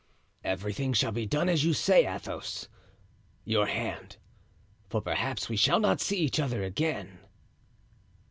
"Everything 0.43 0.93
shall 0.93 1.11
be 1.11 1.27
done 1.27 1.47
as 1.47 1.63
you 1.63 1.73
say, 1.75 2.07
Athos. 2.07 2.67
Your 3.45 3.67
hand, 3.67 4.17
for 4.89 4.99
perhaps 4.99 5.47
we 5.47 5.55
shall 5.55 5.79
not 5.79 6.01
see 6.01 6.17
each 6.21 6.39
other 6.39 6.63
again." 6.63 7.19